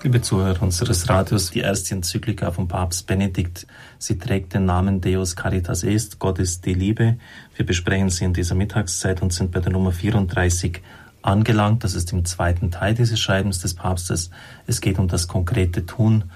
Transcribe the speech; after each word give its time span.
Liebe 0.00 0.22
Zuhörer 0.22 0.62
unseres 0.62 1.08
Radios, 1.08 1.50
die 1.50 1.58
erste 1.58 1.96
Enzyklika 1.96 2.52
von 2.52 2.68
Papst 2.68 3.08
Benedikt, 3.08 3.66
sie 3.98 4.16
trägt 4.16 4.54
den 4.54 4.64
Namen 4.64 5.00
Deus 5.00 5.34
Caritas 5.34 5.82
Est, 5.82 6.20
Gott 6.20 6.38
ist 6.38 6.66
die 6.66 6.74
Liebe. 6.74 7.18
Wir 7.56 7.66
besprechen 7.66 8.08
sie 8.08 8.24
in 8.24 8.32
dieser 8.32 8.54
Mittagszeit 8.54 9.22
und 9.22 9.32
sind 9.32 9.50
bei 9.50 9.58
der 9.58 9.72
Nummer 9.72 9.90
34 9.90 10.82
angelangt. 11.22 11.82
Das 11.82 11.94
ist 11.94 12.12
im 12.12 12.24
zweiten 12.24 12.70
Teil 12.70 12.94
dieses 12.94 13.18
Schreibens 13.18 13.58
des 13.58 13.74
Papstes. 13.74 14.30
Es 14.68 14.80
geht 14.80 15.00
um 15.00 15.08
das 15.08 15.26
konkrete 15.26 15.84
Tun 15.84 16.30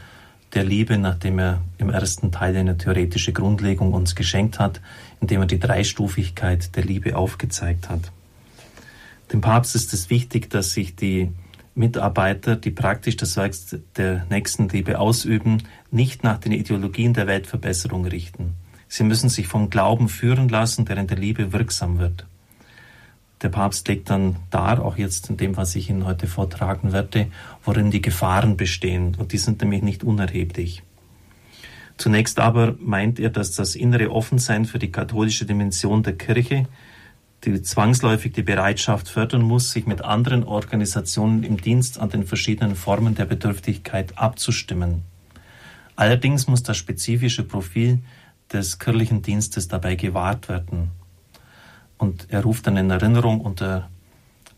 der 0.54 0.64
Liebe, 0.64 0.98
nachdem 0.98 1.38
er 1.38 1.62
im 1.79 1.88
ersten 1.88 2.32
Teil 2.32 2.56
eine 2.56 2.76
theoretische 2.76 3.32
Grundlegung 3.32 3.92
uns 3.92 4.16
geschenkt 4.16 4.58
hat, 4.58 4.80
indem 5.20 5.42
er 5.42 5.46
die 5.46 5.60
Dreistufigkeit 5.60 6.74
der 6.74 6.82
Liebe 6.82 7.14
aufgezeigt 7.14 7.88
hat. 7.88 8.10
Dem 9.32 9.40
Papst 9.40 9.76
ist 9.76 9.92
es 9.92 10.10
wichtig, 10.10 10.50
dass 10.50 10.72
sich 10.72 10.96
die 10.96 11.30
Mitarbeiter, 11.75 12.57
die 12.57 12.70
praktisch 12.70 13.16
das 13.16 13.36
Werk 13.36 13.54
der 13.96 14.27
Nächstenliebe 14.29 14.98
ausüben, 14.98 15.63
nicht 15.90 16.22
nach 16.22 16.39
den 16.39 16.53
Ideologien 16.53 17.14
der 17.14 17.26
Weltverbesserung 17.26 18.04
richten. 18.04 18.54
Sie 18.89 19.04
müssen 19.04 19.30
sich 19.30 19.46
vom 19.46 19.71
Glauben 19.71 20.08
führen 20.08 20.49
lassen, 20.49 20.85
der 20.85 20.99
in 20.99 21.07
der 21.07 21.16
Liebe 21.16 21.53
wirksam 21.53 21.99
wird. 21.99 22.27
Der 23.40 23.49
Papst 23.49 23.89
legt 23.89 24.11
dann 24.11 24.36
dar, 24.50 24.85
auch 24.85 24.96
jetzt 24.96 25.30
in 25.30 25.36
dem, 25.36 25.57
was 25.57 25.75
ich 25.75 25.90
Ihnen 25.90 26.07
heute 26.07 26.27
vortragen 26.27 26.93
werde, 26.93 27.27
worin 27.64 27.91
die 27.91 28.02
Gefahren 28.02 28.57
bestehen. 28.57 29.16
Und 29.18 29.32
die 29.32 29.39
sind 29.39 29.63
nämlich 29.63 29.82
nicht 29.82 30.04
unerheblich. 30.04 30.82
Zunächst 31.96 32.39
aber 32.39 32.77
meint 32.78 33.19
er, 33.19 33.30
dass 33.30 33.52
das 33.52 33.75
innere 33.75 34.11
Offensein 34.11 34.64
für 34.64 34.78
die 34.78 34.92
katholische 34.92 35.47
Dimension 35.47 36.02
der 36.02 36.16
Kirche 36.16 36.66
die 37.44 37.60
zwangsläufig 37.62 38.32
die 38.32 38.42
Bereitschaft 38.42 39.08
fördern 39.08 39.42
muss, 39.42 39.72
sich 39.72 39.86
mit 39.86 40.02
anderen 40.02 40.44
Organisationen 40.44 41.42
im 41.42 41.60
Dienst 41.60 41.98
an 41.98 42.10
den 42.10 42.24
verschiedenen 42.24 42.77
Formen 42.77 43.14
der 43.14 43.24
Bedürftigkeit 43.24 44.16
abzustimmen. 44.16 45.02
Allerdings 45.96 46.46
muss 46.46 46.62
das 46.62 46.77
spezifische 46.77 47.42
Profil 47.42 47.98
des 48.52 48.78
kirchlichen 48.78 49.22
Dienstes 49.22 49.68
dabei 49.68 49.96
gewahrt 49.96 50.48
werden. 50.48 50.90
Und 51.98 52.26
er 52.30 52.42
ruft 52.42 52.66
dann 52.66 52.76
in 52.76 52.90
Erinnerung 52.90 53.40
unter 53.40 53.88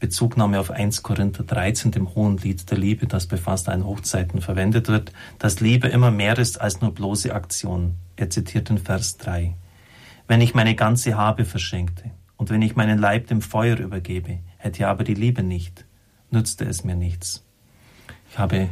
Bezugnahme 0.00 0.60
auf 0.60 0.70
1 0.70 1.02
Korinther 1.02 1.44
13, 1.44 1.90
dem 1.90 2.14
Hohen 2.14 2.36
Lied 2.38 2.70
der 2.70 2.76
Liebe, 2.76 3.06
das 3.06 3.26
befasst 3.26 3.68
ein 3.68 3.84
Hochzeiten 3.84 4.42
verwendet 4.42 4.88
wird, 4.88 5.12
dass 5.38 5.60
Liebe 5.60 5.88
immer 5.88 6.10
mehr 6.10 6.38
ist 6.38 6.60
als 6.60 6.80
nur 6.80 6.92
bloße 6.92 7.34
Aktion. 7.34 7.94
Er 8.16 8.28
zitiert 8.28 8.68
den 8.68 8.78
Vers 8.78 9.16
3. 9.18 9.54
Wenn 10.26 10.40
ich 10.40 10.54
meine 10.54 10.74
ganze 10.74 11.16
Habe 11.16 11.44
verschenkte, 11.44 12.10
und 12.36 12.50
wenn 12.50 12.62
ich 12.62 12.76
meinen 12.76 12.98
Leib 12.98 13.28
dem 13.28 13.42
Feuer 13.42 13.78
übergebe, 13.78 14.38
hätte 14.58 14.88
aber 14.88 15.04
die 15.04 15.14
Liebe 15.14 15.42
nicht, 15.42 15.84
nützte 16.30 16.64
es 16.64 16.84
mir 16.84 16.96
nichts. 16.96 17.44
Ich 18.30 18.38
habe 18.38 18.68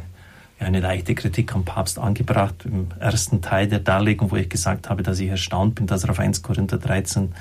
eine 0.59 0.79
leichte 0.79 1.15
Kritik 1.15 1.53
am 1.55 1.65
Papst 1.65 1.99
angebracht 1.99 2.65
im 2.65 2.87
ersten 2.99 3.41
Teil 3.41 3.67
der 3.67 3.79
Darlegung, 3.79 4.31
wo 4.31 4.35
ich 4.35 4.49
gesagt 4.49 4.89
habe, 4.89 5.03
dass 5.03 5.19
ich 5.19 5.29
erstaunt 5.29 5.75
bin, 5.75 5.87
dass 5.87 6.03
er 6.03 6.11
auf 6.11 6.19
1 6.19 6.41
Korinther 6.41 6.77
13 6.77 7.33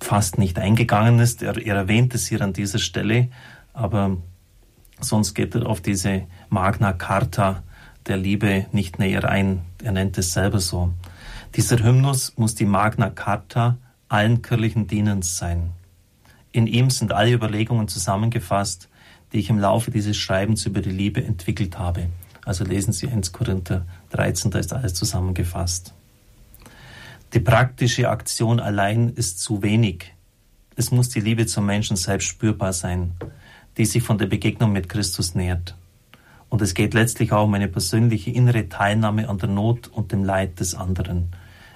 fast 0.00 0.38
nicht 0.38 0.58
eingegangen 0.58 1.18
ist. 1.18 1.42
Er, 1.42 1.56
er 1.56 1.76
erwähnt 1.76 2.14
es 2.14 2.26
hier 2.28 2.40
an 2.40 2.52
dieser 2.52 2.78
Stelle, 2.78 3.28
aber 3.72 4.16
sonst 5.00 5.34
geht 5.34 5.54
er 5.54 5.66
auf 5.66 5.80
diese 5.80 6.22
Magna 6.48 6.92
Carta 6.92 7.62
der 8.06 8.16
Liebe 8.16 8.66
nicht 8.72 8.98
näher 8.98 9.28
ein. 9.28 9.62
Er 9.82 9.92
nennt 9.92 10.18
es 10.18 10.32
selber 10.32 10.60
so. 10.60 10.92
Dieser 11.54 11.82
Hymnus 11.82 12.34
muss 12.36 12.54
die 12.54 12.64
Magna 12.64 13.10
Carta 13.10 13.76
allen 14.08 14.42
kirchlichen 14.42 14.86
Dienens 14.86 15.38
sein. 15.38 15.70
In 16.52 16.66
ihm 16.66 16.90
sind 16.90 17.12
alle 17.12 17.32
Überlegungen 17.32 17.88
zusammengefasst, 17.88 18.88
die 19.32 19.38
ich 19.38 19.50
im 19.50 19.58
Laufe 19.58 19.90
dieses 19.90 20.16
Schreibens 20.16 20.64
über 20.66 20.80
die 20.80 20.90
Liebe 20.90 21.22
entwickelt 21.22 21.78
habe. 21.78 22.08
Also 22.44 22.64
lesen 22.64 22.92
Sie 22.92 23.08
1 23.08 23.32
Korinther 23.32 23.84
13, 24.10 24.50
da 24.50 24.58
ist 24.58 24.72
alles 24.72 24.94
zusammengefasst. 24.94 25.92
Die 27.34 27.40
praktische 27.40 28.08
Aktion 28.08 28.58
allein 28.58 29.10
ist 29.10 29.40
zu 29.40 29.62
wenig. 29.62 30.14
Es 30.76 30.90
muss 30.90 31.10
die 31.10 31.20
Liebe 31.20 31.44
zum 31.44 31.66
Menschen 31.66 31.96
selbst 31.96 32.26
spürbar 32.26 32.72
sein, 32.72 33.12
die 33.76 33.84
sich 33.84 34.02
von 34.02 34.16
der 34.16 34.26
Begegnung 34.26 34.72
mit 34.72 34.88
Christus 34.88 35.34
nährt. 35.34 35.74
Und 36.48 36.62
es 36.62 36.72
geht 36.72 36.94
letztlich 36.94 37.32
auch 37.32 37.44
um 37.44 37.52
eine 37.52 37.68
persönliche 37.68 38.30
innere 38.30 38.70
Teilnahme 38.70 39.28
an 39.28 39.36
der 39.36 39.50
Not 39.50 39.88
und 39.88 40.12
dem 40.12 40.24
Leid 40.24 40.60
des 40.60 40.74
anderen. 40.74 41.28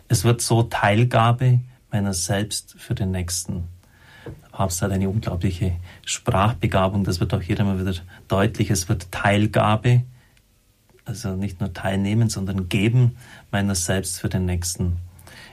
Es 0.09 0.25
wird 0.25 0.41
so 0.41 0.63
Teilgabe, 0.63 1.61
meiner 1.93 2.15
selbst 2.15 2.75
für 2.79 2.95
den 2.95 3.11
Nächsten. 3.11 3.65
Papst 4.51 4.83
hat 4.83 4.93
eine 4.93 5.09
unglaubliche 5.09 5.77
Sprachbegabung, 6.05 7.05
das 7.05 7.21
wird 7.21 7.35
auch 7.35 7.43
hier 7.43 7.59
immer 7.61 7.81
wieder 7.81 7.95
deutlich. 8.29 8.71
Es 8.71 8.89
wird 8.89 9.11
Teilgabe, 9.11 10.03
also 11.05 11.35
nicht 11.35 11.61
nur 11.61 11.73
teilnehmen, 11.73 12.29
sondern 12.29 12.69
geben 12.69 13.17
meiner 13.51 13.75
selbst 13.75 14.21
für 14.21 14.29
den 14.29 14.47
Nächsten. 14.47 14.99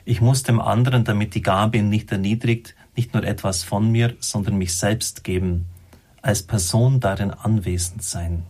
Ich 0.05 0.21
muss 0.21 0.43
dem 0.43 0.61
anderen, 0.61 1.03
damit 1.03 1.35
die 1.35 1.41
Gabe 1.41 1.77
ihn 1.77 1.89
nicht 1.89 2.11
erniedrigt, 2.11 2.75
nicht 2.95 3.13
nur 3.13 3.23
etwas 3.23 3.63
von 3.63 3.91
mir, 3.91 4.15
sondern 4.19 4.57
mich 4.57 4.75
selbst 4.75 5.23
geben, 5.23 5.65
als 6.21 6.43
Person 6.43 6.99
darin 6.99 7.31
anwesend 7.31 8.03
sein. 8.03 8.43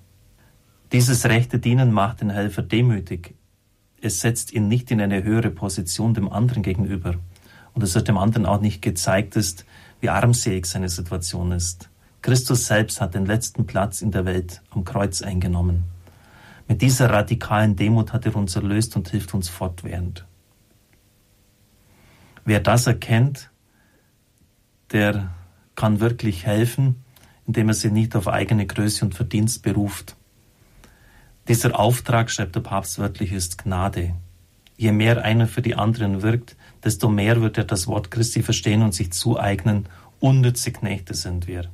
Dieses 0.91 1.25
rechte 1.25 1.59
Dienen 1.59 1.91
macht 1.91 2.21
den 2.21 2.31
Helfer 2.31 2.63
demütig. 2.63 3.35
Es 4.01 4.21
setzt 4.21 4.53
ihn 4.53 4.67
nicht 4.67 4.89
in 4.91 5.01
eine 5.01 5.23
höhere 5.23 5.51
Position 5.51 6.13
dem 6.13 6.29
anderen 6.31 6.63
gegenüber 6.63 7.15
und 7.79 7.83
es 7.83 7.95
wird 7.95 8.09
dem 8.09 8.17
anderen 8.17 8.45
auch 8.45 8.59
nicht 8.59 8.81
gezeigt 8.81 9.37
ist, 9.37 9.65
wie 10.01 10.09
armselig 10.09 10.65
seine 10.65 10.89
Situation 10.89 11.53
ist. 11.53 11.89
Christus 12.21 12.65
selbst 12.65 12.99
hat 12.99 13.13
den 13.13 13.25
letzten 13.25 13.67
Platz 13.67 14.01
in 14.01 14.11
der 14.11 14.25
Welt 14.25 14.61
am 14.71 14.83
Kreuz 14.83 15.21
eingenommen. 15.21 15.85
Mit 16.67 16.81
dieser 16.81 17.09
radikalen 17.09 17.77
Demut 17.77 18.11
hat 18.11 18.25
er 18.25 18.35
uns 18.35 18.57
erlöst 18.57 18.97
und 18.97 19.07
hilft 19.07 19.33
uns 19.33 19.47
fortwährend. 19.47 20.25
Wer 22.43 22.59
das 22.59 22.85
erkennt, 22.85 23.49
der 24.91 25.33
kann 25.75 26.01
wirklich 26.01 26.45
helfen, 26.45 27.05
indem 27.47 27.69
er 27.69 27.75
sich 27.75 27.93
nicht 27.93 28.13
auf 28.17 28.27
eigene 28.27 28.65
Größe 28.65 29.05
und 29.05 29.15
Verdienst 29.15 29.63
beruft. 29.63 30.17
Dieser 31.47 31.79
Auftrag, 31.79 32.29
schreibt 32.29 32.55
der 32.55 32.59
Papst 32.59 32.99
wörtlich, 32.99 33.31
ist 33.31 33.63
Gnade. 33.63 34.15
Je 34.75 34.91
mehr 34.91 35.23
einer 35.23 35.47
für 35.47 35.61
die 35.61 35.75
anderen 35.75 36.21
wirkt, 36.21 36.57
desto 36.83 37.09
mehr 37.09 37.41
wird 37.41 37.57
er 37.57 37.65
das 37.65 37.87
Wort 37.87 38.11
Christi 38.11 38.43
verstehen 38.43 38.81
und 38.81 38.93
sich 38.93 39.11
zueignen, 39.11 39.87
unnütze 40.19 40.71
Knechte 40.71 41.13
sind 41.13 41.47
wir. 41.47 41.65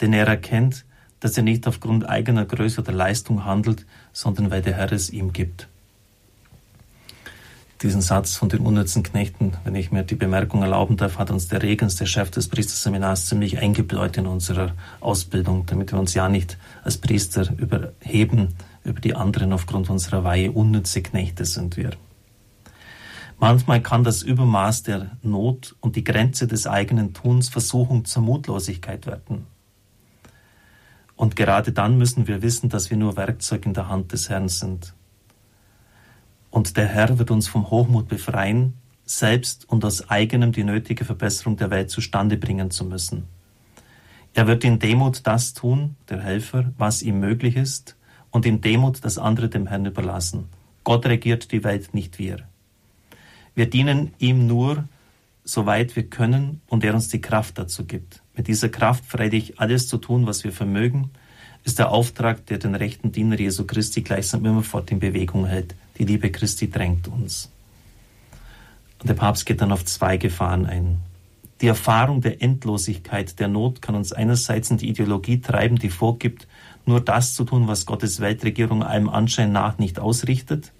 Denn 0.00 0.12
er 0.12 0.26
erkennt, 0.26 0.84
dass 1.20 1.36
er 1.36 1.42
nicht 1.42 1.66
aufgrund 1.66 2.08
eigener 2.08 2.44
Größe 2.44 2.80
oder 2.82 2.92
Leistung 2.92 3.44
handelt, 3.44 3.86
sondern 4.12 4.50
weil 4.50 4.62
der 4.62 4.74
Herr 4.74 4.92
es 4.92 5.10
ihm 5.10 5.32
gibt. 5.32 5.68
Diesen 7.82 8.02
Satz 8.02 8.36
von 8.36 8.48
den 8.48 8.60
unnützen 8.60 9.02
Knechten, 9.02 9.52
wenn 9.64 9.74
ich 9.74 9.90
mir 9.90 10.04
die 10.04 10.14
Bemerkung 10.14 10.62
erlauben 10.62 10.96
darf, 10.96 11.18
hat 11.18 11.30
uns 11.30 11.48
der 11.48 11.62
Regens, 11.62 11.96
der 11.96 12.06
Chef 12.06 12.30
des 12.30 12.48
Priesterseminars, 12.48 13.26
ziemlich 13.26 13.58
eingebläut 13.58 14.16
in 14.16 14.26
unserer 14.26 14.72
Ausbildung, 15.00 15.66
damit 15.66 15.92
wir 15.92 15.98
uns 15.98 16.14
ja 16.14 16.28
nicht 16.28 16.56
als 16.82 16.98
Priester 16.98 17.52
überheben 17.58 18.54
über 18.84 19.00
die 19.00 19.14
anderen 19.14 19.52
aufgrund 19.52 19.90
unserer 19.90 20.24
Weihe. 20.24 20.52
Unnütze 20.52 21.02
Knechte 21.02 21.44
sind 21.44 21.76
wir. 21.76 21.90
Manchmal 23.46 23.82
kann 23.82 24.04
das 24.04 24.22
Übermaß 24.22 24.84
der 24.84 25.18
Not 25.20 25.76
und 25.80 25.96
die 25.96 26.02
Grenze 26.02 26.46
des 26.46 26.66
eigenen 26.66 27.12
Tuns 27.12 27.50
Versuchung 27.50 28.06
zur 28.06 28.22
Mutlosigkeit 28.22 29.06
werden. 29.06 29.44
Und 31.14 31.36
gerade 31.36 31.70
dann 31.70 31.98
müssen 31.98 32.26
wir 32.26 32.40
wissen, 32.40 32.70
dass 32.70 32.88
wir 32.88 32.96
nur 32.96 33.18
Werkzeug 33.18 33.66
in 33.66 33.74
der 33.74 33.90
Hand 33.90 34.12
des 34.12 34.30
Herrn 34.30 34.48
sind. 34.48 34.94
Und 36.48 36.78
der 36.78 36.86
Herr 36.86 37.18
wird 37.18 37.30
uns 37.30 37.46
vom 37.46 37.68
Hochmut 37.68 38.08
befreien, 38.08 38.78
selbst 39.04 39.68
und 39.68 39.84
aus 39.84 40.08
eigenem 40.08 40.52
die 40.52 40.64
nötige 40.64 41.04
Verbesserung 41.04 41.58
der 41.58 41.68
Welt 41.68 41.90
zustande 41.90 42.38
bringen 42.38 42.70
zu 42.70 42.86
müssen. 42.86 43.24
Er 44.32 44.46
wird 44.46 44.64
in 44.64 44.78
Demut 44.78 45.26
das 45.26 45.52
tun, 45.52 45.96
der 46.08 46.22
Helfer, 46.22 46.72
was 46.78 47.02
ihm 47.02 47.20
möglich 47.20 47.56
ist, 47.56 47.94
und 48.30 48.46
in 48.46 48.62
Demut 48.62 49.04
das 49.04 49.18
andere 49.18 49.50
dem 49.50 49.66
Herrn 49.66 49.84
überlassen. 49.84 50.48
Gott 50.82 51.04
regiert 51.04 51.52
die 51.52 51.62
Welt, 51.62 51.92
nicht 51.92 52.18
wir. 52.18 52.38
Wir 53.54 53.70
dienen 53.70 54.12
ihm 54.18 54.46
nur, 54.46 54.88
soweit 55.44 55.94
wir 55.94 56.04
können 56.04 56.60
und 56.68 56.84
er 56.84 56.94
uns 56.94 57.08
die 57.08 57.20
Kraft 57.20 57.58
dazu 57.58 57.84
gibt. 57.84 58.22
Mit 58.36 58.48
dieser 58.48 58.68
Kraft 58.68 59.04
freilich 59.04 59.60
alles 59.60 59.88
zu 59.88 59.98
tun, 59.98 60.26
was 60.26 60.42
wir 60.42 60.52
vermögen, 60.52 61.10
ist 61.64 61.78
der 61.78 61.90
Auftrag, 61.90 62.46
der 62.46 62.58
den 62.58 62.74
rechten 62.74 63.12
Diener 63.12 63.38
Jesu 63.38 63.64
Christi 63.64 64.02
gleichsam 64.02 64.44
immerfort 64.44 64.90
in 64.90 64.98
Bewegung 64.98 65.46
hält. 65.46 65.74
Die 65.98 66.04
Liebe 66.04 66.30
Christi 66.30 66.70
drängt 66.70 67.08
uns. 67.08 67.50
Und 69.00 69.08
der 69.08 69.14
Papst 69.14 69.46
geht 69.46 69.60
dann 69.60 69.72
auf 69.72 69.84
zwei 69.84 70.16
Gefahren 70.16 70.66
ein. 70.66 70.98
Die 71.60 71.68
Erfahrung 71.68 72.20
der 72.20 72.42
Endlosigkeit 72.42 73.38
der 73.38 73.48
Not 73.48 73.80
kann 73.80 73.94
uns 73.94 74.12
einerseits 74.12 74.70
in 74.70 74.78
die 74.78 74.88
Ideologie 74.88 75.40
treiben, 75.40 75.76
die 75.76 75.88
vorgibt, 75.88 76.48
nur 76.84 77.00
das 77.00 77.34
zu 77.34 77.44
tun, 77.44 77.68
was 77.68 77.86
Gottes 77.86 78.20
Weltregierung 78.20 78.82
allem 78.82 79.08
Anschein 79.08 79.52
nach 79.52 79.78
nicht 79.78 79.98
ausrichtet, 79.98 80.72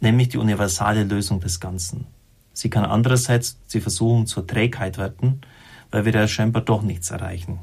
nämlich 0.00 0.30
die 0.30 0.38
universale 0.38 1.04
Lösung 1.04 1.40
des 1.40 1.60
Ganzen. 1.60 2.06
Sie 2.52 2.70
kann 2.70 2.84
andererseits 2.84 3.58
die 3.72 3.80
Versuchung 3.80 4.26
zur 4.26 4.46
Trägheit 4.46 4.98
werden, 4.98 5.42
weil 5.90 6.04
wir 6.04 6.12
da 6.12 6.26
scheinbar 6.26 6.62
doch 6.62 6.82
nichts 6.82 7.10
erreichen. 7.10 7.58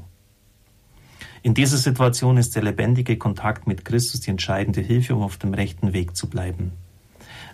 In 1.42 1.54
dieser 1.54 1.76
Situation 1.76 2.36
ist 2.36 2.56
der 2.56 2.62
lebendige 2.62 3.16
Kontakt 3.16 3.66
mit 3.66 3.84
Christus 3.84 4.20
die 4.20 4.30
entscheidende 4.30 4.80
Hilfe, 4.80 5.14
um 5.14 5.22
auf 5.22 5.36
dem 5.36 5.54
rechten 5.54 5.92
Weg 5.92 6.16
zu 6.16 6.28
bleiben. 6.28 6.72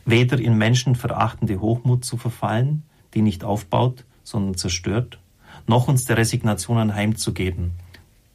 Weder 0.06 0.38
in 0.38 0.56
menschenverachtende 0.56 1.60
Hochmut 1.60 2.04
zu 2.04 2.16
verfallen, 2.16 2.82
die 3.12 3.22
nicht 3.22 3.44
aufbaut, 3.44 4.04
sondern 4.22 4.56
zerstört, 4.56 5.18
noch 5.66 5.88
uns 5.88 6.04
der 6.04 6.16
Resignation 6.16 6.78
anheimzugeben. 6.78 7.72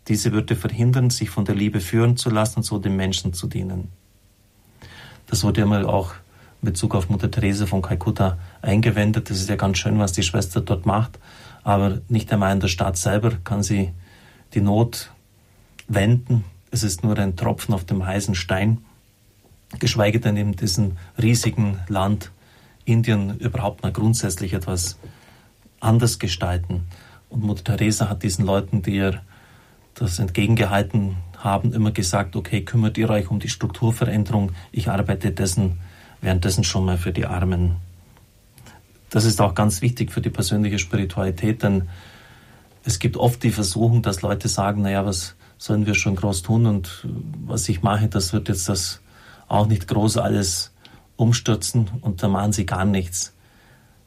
Diese 0.07 0.31
würde 0.31 0.55
verhindern, 0.55 1.09
sich 1.09 1.29
von 1.29 1.45
der 1.45 1.55
Liebe 1.55 1.79
führen 1.79 2.17
zu 2.17 2.29
lassen 2.29 2.59
und 2.59 2.63
so 2.63 2.79
den 2.79 2.95
Menschen 2.95 3.33
zu 3.33 3.47
dienen. 3.47 3.89
Das 5.27 5.43
wurde 5.43 5.61
einmal 5.63 5.85
auch 5.85 6.13
Bezug 6.61 6.95
auf 6.95 7.09
Mutter 7.09 7.31
Therese 7.31 7.67
von 7.67 7.81
Kalkutta 7.81 8.38
eingewendet. 8.61 9.29
Das 9.29 9.38
ist 9.39 9.50
ja 9.50 9.56
ganz 9.56 9.77
schön, 9.77 10.00
was 10.00 10.11
die 10.11 10.23
Schwester 10.23 10.61
dort 10.61 10.85
macht. 10.85 11.19
Aber 11.63 12.01
nicht 12.09 12.31
einmal 12.31 12.53
in 12.53 12.59
der 12.59 12.67
Stadt 12.67 12.97
selber 12.97 13.31
kann 13.44 13.63
sie 13.63 13.94
die 14.53 14.61
Not 14.61 15.11
wenden. 15.88 16.44
Es 16.71 16.83
ist 16.83 17.03
nur 17.03 17.17
ein 17.17 17.35
Tropfen 17.35 17.73
auf 17.73 17.85
dem 17.85 18.06
heißen 18.06 18.35
Stein. 18.35 18.79
Geschweige 19.79 20.19
denn 20.19 20.35
in 20.35 20.53
diesem 20.53 20.97
riesigen 21.21 21.79
Land 21.88 22.31
Indien 22.85 23.38
überhaupt 23.38 23.83
mal 23.83 23.91
grundsätzlich 23.91 24.53
etwas 24.53 24.97
anders 25.79 26.19
gestalten. 26.19 26.88
Und 27.29 27.44
Mutter 27.44 27.63
Teresa 27.63 28.09
hat 28.09 28.23
diesen 28.23 28.45
Leuten, 28.45 28.81
die 28.81 28.95
ihr 28.95 29.21
das 29.94 30.19
entgegengehalten 30.19 31.17
haben, 31.38 31.73
immer 31.73 31.91
gesagt, 31.91 32.35
okay, 32.35 32.63
kümmert 32.63 32.97
ihr 32.97 33.09
euch 33.09 33.29
um 33.29 33.39
die 33.39 33.50
Strukturveränderung, 33.50 34.51
ich 34.71 34.89
arbeite 34.89 35.31
dessen, 35.31 35.79
währenddessen 36.21 36.63
schon 36.63 36.86
mal 36.86 36.98
für 36.98 37.12
die 37.12 37.25
Armen. 37.25 37.77
Das 39.10 39.25
ist 39.25 39.42
auch 39.42 39.56
ganz 39.56 39.81
wichtig 39.81 40.12
für 40.12 40.21
die 40.21 40.30
persönliche 40.30 40.80
Spiritualität, 40.80 41.63
denn 41.63 41.89
es 42.83 43.00
gibt 43.00 43.18
oft 43.18 43.44
die 43.44 43.51
Versuchung, 43.51 44.01
dass 44.01 44.21
Leute 44.21 44.48
sagen, 44.48 44.83
naja, 44.83 45.06
was 45.06 45.36
sollen 45.57 45.86
wir 45.86 45.95
schon 45.95 46.16
groß 46.16 46.42
tun 46.42 46.66
und 46.66 47.06
was 47.45 47.68
ich 47.68 47.81
mache, 47.81 48.07
das 48.07 48.33
wird 48.33 48.48
jetzt 48.48 48.69
das 48.69 49.01
auch 49.48 49.68
nicht 49.68 49.88
groß 49.88 50.18
alles 50.18 50.71
umstürzen 51.18 51.89
und 52.01 52.24
da 52.24 52.27
machen 52.30 52.54
sie 52.54 52.66
gar 52.66 52.86
nichts. 52.86 53.33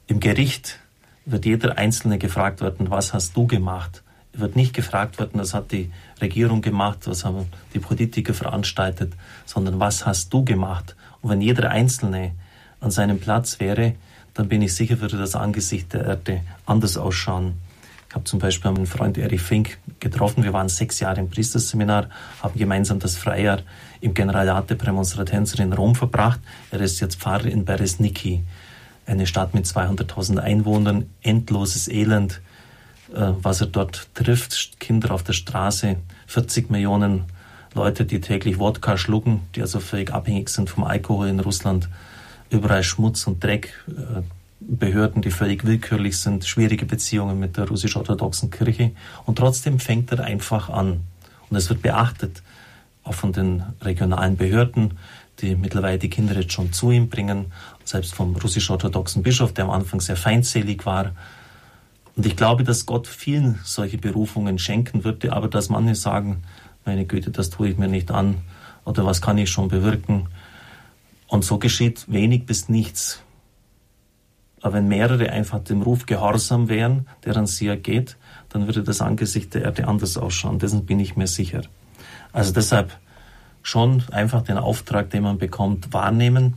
Im 0.07 0.19
Gericht 0.19 0.79
wird 1.27 1.45
jeder 1.45 1.79
Einzelne 1.79 2.19
gefragt 2.19 2.61
werden, 2.61 2.91
was 2.91 3.13
hast 3.13 3.37
du 3.37 3.47
gemacht? 3.47 4.03
Wird 4.33 4.57
nicht 4.57 4.75
gefragt 4.75 5.19
werden, 5.19 5.41
was 5.41 5.55
hat 5.55 5.73
die 5.73 5.91
Regierung 6.21 6.63
gemacht, 6.63 7.01
was 7.05 7.25
haben 7.25 7.47
die 7.75 7.79
Politiker 7.79 8.35
veranstaltet, 8.35 9.13
sondern 9.45 9.79
was 9.79 10.07
hast 10.07 10.33
du 10.33 10.45
gemacht? 10.45 10.97
Und 11.21 11.31
wenn 11.31 11.41
jeder 11.41 11.71
Einzelne 11.71 12.33
an 12.81 12.91
seinem 12.91 13.21
Platz 13.21 13.61
wäre, 13.61 13.95
dann 14.35 14.49
bin 14.49 14.63
ich 14.63 14.75
sicher, 14.75 15.01
würde 15.01 15.19
das 15.19 15.35
Angesicht 15.35 15.93
der 15.93 16.05
Erde 16.05 16.41
anders 16.67 16.97
ausschauen. 16.97 17.55
Ich 18.09 18.15
habe 18.15 18.25
zum 18.25 18.41
Beispiel 18.41 18.71
meinen 18.71 18.87
Freund 18.87 19.17
Erich 19.17 19.41
Fink 19.41 19.79
getroffen. 20.01 20.45
Wir 20.45 20.53
waren 20.53 20.69
sechs 20.69 21.01
Jahre 21.01 21.21
im 21.21 21.31
Priesterseminar, 21.31 22.09
haben 22.43 22.59
gemeinsam 22.59 22.99
das 22.99 23.17
Freijahr 23.17 23.61
im 24.01 24.13
Generalat 24.13 24.69
der 24.69 24.75
Prämonstratenser 24.75 25.63
in 25.63 25.73
Rom 25.73 25.95
verbracht. 25.95 26.41
Er 26.71 26.81
ist 26.81 27.01
jetzt 27.01 27.17
Pfarrer 27.17 27.47
in 27.47 27.65
Beresniki, 27.65 28.43
eine 29.07 29.27
Stadt 29.27 29.55
mit 29.55 29.65
200.000 29.65 30.39
Einwohnern, 30.39 31.07
endloses 31.23 31.89
Elend, 31.89 32.43
was 33.15 33.61
er 33.61 33.67
dort 33.67 34.09
trifft. 34.15 34.81
Kinder 34.81 35.13
auf 35.13 35.23
der 35.23 35.33
Straße, 35.33 35.97
40 36.27 36.71
Millionen 36.71 37.25
Leute, 37.75 38.05
die 38.05 38.21
täglich 38.21 38.59
Wodka 38.59 38.97
schlucken, 38.97 39.41
die 39.55 39.63
also 39.63 39.81
völlig 39.81 40.13
abhängig 40.13 40.49
sind 40.51 40.69
vom 40.69 40.85
Alkohol 40.85 41.29
in 41.29 41.41
Russland. 41.41 41.89
Überall 42.51 42.83
Schmutz 42.83 43.27
und 43.27 43.43
Dreck, 43.43 43.85
äh, 43.89 44.23
Behörden, 44.61 45.23
die 45.23 45.31
völlig 45.31 45.65
willkürlich 45.65 46.19
sind, 46.19 46.45
schwierige 46.45 46.87
Beziehungen 46.87 47.39
mit 47.39 47.57
der 47.57 47.67
russisch-orthodoxen 47.67 48.51
Kirche. 48.51 48.93
Und 49.25 49.39
trotzdem 49.39 49.81
fängt 49.81 50.13
er 50.13 50.21
einfach 50.21 50.69
an. 50.69 51.01
Und 51.49 51.57
es 51.57 51.69
wird 51.69 51.83
beachtet, 51.83 52.43
auch 53.05 53.15
von 53.15 53.33
den 53.33 53.65
regionalen 53.81 54.37
Behörden, 54.37 54.99
die 55.41 55.57
mittlerweile 55.57 55.99
die 55.99 56.11
Kinder 56.11 56.35
jetzt 56.39 56.53
schon 56.53 56.73
zu 56.73 56.91
ihm 56.91 57.09
bringen, 57.09 57.47
selbst 57.85 58.15
vom 58.15 58.37
russisch-orthodoxen 58.37 59.23
Bischof, 59.23 59.53
der 59.53 59.65
am 59.65 59.71
Anfang 59.71 60.01
sehr 60.01 60.17
feindselig 60.17 60.87
war, 60.87 61.13
und 62.17 62.27
ich 62.27 62.37
glaube, 62.37 62.65
dass 62.65 62.87
Gott 62.87 63.07
vielen 63.07 63.59
solche 63.65 63.99
Berufungen 63.99 64.59
schenken 64.59 65.05
würde, 65.05 65.33
aber 65.33 65.49
dass 65.49 65.71
manche 65.71 65.95
sagen, 65.95 66.43
meine 66.85 67.07
Güte, 67.07 67.31
das 67.31 67.51
tue 67.51 67.69
ich 67.69 67.79
mir 67.79 67.89
nicht 67.89 68.11
an 68.11 68.39
oder 68.85 69.07
was 69.07 69.23
kann 69.23 69.39
ich 69.39 69.51
schon 69.51 69.69
bewirken. 69.69 70.29
Und 71.27 71.45
so 71.45 71.59
geschieht 71.59 72.05
wenig 72.13 72.45
bis 72.45 72.69
nichts. 72.69 73.23
Aber 74.61 74.75
wenn 74.75 74.89
mehrere 74.89 75.31
einfach 75.31 75.61
dem 75.61 75.83
Ruf 75.83 76.07
gehorsam 76.07 76.69
wären, 76.69 77.09
der 77.25 77.37
an 77.37 77.47
sie 77.47 77.69
ergeht, 77.69 78.17
dann 78.51 78.67
würde 78.67 78.83
das 78.83 79.01
Angesicht 79.01 79.55
der 79.55 79.63
Erde 79.63 79.89
anders 79.89 80.17
ausschauen. 80.17 80.59
Dessen 80.59 80.85
bin 80.85 81.01
ich 81.01 81.17
mir 81.17 81.27
sicher. 81.27 81.63
Also 82.33 82.53
deshalb 82.53 82.97
schon 83.63 84.03
einfach 84.11 84.43
den 84.43 84.59
Auftrag, 84.59 85.11
den 85.11 85.23
man 85.23 85.39
bekommt, 85.39 85.93
wahrnehmen. 85.93 86.55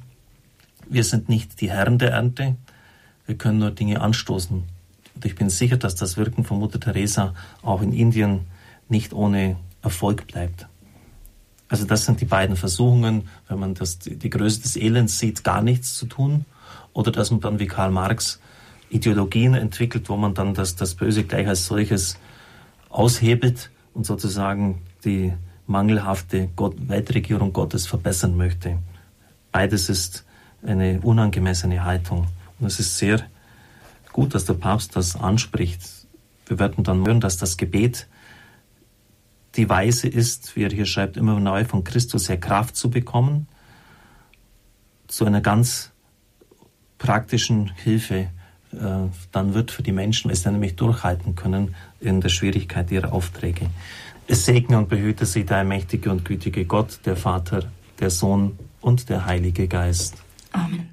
Wir 0.89 1.03
sind 1.03 1.29
nicht 1.29 1.61
die 1.61 1.71
Herren 1.71 1.97
der 1.97 2.11
Ernte. 2.11 2.55
Wir 3.25 3.37
können 3.37 3.59
nur 3.59 3.71
Dinge 3.71 4.01
anstoßen. 4.01 4.74
Und 5.15 5.25
ich 5.25 5.35
bin 5.35 5.49
sicher, 5.49 5.77
dass 5.77 5.95
das 5.95 6.17
Wirken 6.17 6.43
von 6.43 6.59
Mutter 6.59 6.79
Teresa 6.79 7.33
auch 7.61 7.81
in 7.81 7.93
Indien 7.93 8.41
nicht 8.89 9.13
ohne 9.13 9.57
Erfolg 9.81 10.27
bleibt. 10.27 10.67
Also 11.67 11.85
das 11.85 12.05
sind 12.05 12.21
die 12.21 12.25
beiden 12.25 12.55
Versuchungen, 12.55 13.27
wenn 13.47 13.59
man 13.59 13.73
das, 13.73 13.97
die 13.99 14.29
Größe 14.29 14.61
des 14.61 14.75
Elends 14.75 15.17
sieht, 15.17 15.43
gar 15.43 15.61
nichts 15.61 15.95
zu 15.95 16.05
tun, 16.05 16.45
oder 16.93 17.11
dass 17.11 17.31
man 17.31 17.41
dann 17.41 17.59
wie 17.59 17.67
Karl 17.67 17.91
Marx 17.91 18.39
Ideologien 18.89 19.55
entwickelt, 19.55 20.09
wo 20.09 20.15
man 20.15 20.33
dann 20.33 20.53
das, 20.53 20.75
das 20.75 20.95
Böse 20.95 21.23
gleich 21.23 21.47
als 21.47 21.65
solches 21.65 22.17
aushebelt 22.89 23.71
und 23.93 24.05
sozusagen 24.05 24.81
die 25.03 25.33
mangelhafte 25.67 26.49
Gott, 26.55 26.75
Weltregierung 26.87 27.51
Gottes 27.51 27.87
verbessern 27.87 28.37
möchte. 28.37 28.77
Beides 29.51 29.89
ist 29.89 30.25
eine 30.63 31.01
unangemessene 31.01 31.83
Haltung. 31.83 32.27
Und 32.59 32.67
es 32.67 32.79
ist 32.79 32.97
sehr 32.97 33.21
gut, 34.15 34.33
dass 34.33 34.45
der 34.45 34.53
Papst 34.53 34.95
das 34.95 35.17
anspricht. 35.17 35.81
Wir 36.45 36.57
werden 36.57 36.85
dann 36.85 37.05
hören, 37.05 37.19
dass 37.19 37.35
das 37.35 37.57
Gebet 37.57 38.07
die 39.55 39.67
Weise 39.67 40.07
ist, 40.07 40.55
wie 40.55 40.63
er 40.63 40.69
hier 40.69 40.85
schreibt, 40.85 41.17
immer 41.17 41.37
neu 41.37 41.65
von 41.65 41.83
Christus 41.83 42.29
her 42.29 42.39
Kraft 42.39 42.77
zu 42.77 42.89
bekommen, 42.89 43.47
zu 45.07 45.25
einer 45.25 45.41
ganz 45.41 45.91
praktischen 46.97 47.73
Hilfe 47.75 48.29
äh, 48.71 49.09
dann 49.33 49.53
wird 49.53 49.71
für 49.71 49.83
die 49.83 49.91
Menschen, 49.91 50.29
weil 50.29 50.37
sie 50.37 50.49
nämlich 50.49 50.77
durchhalten 50.77 51.35
können 51.35 51.75
in 51.99 52.21
der 52.21 52.29
Schwierigkeit 52.29 52.91
ihrer 52.91 53.11
Aufträge. 53.11 53.69
Es 54.27 54.45
segne 54.45 54.77
und 54.77 54.87
behüte 54.87 55.25
sie 55.25 55.43
der 55.43 55.65
mächtige 55.65 56.09
und 56.09 56.23
gütige 56.23 56.63
Gott, 56.63 56.99
der 57.03 57.17
Vater, 57.17 57.69
der 57.99 58.09
Sohn 58.09 58.57
und 58.79 59.09
der 59.09 59.25
Heilige 59.25 59.67
Geist. 59.67 60.15
Amen. 60.53 60.87